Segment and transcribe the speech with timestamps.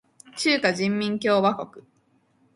[0.35, 1.83] 中華人民共和国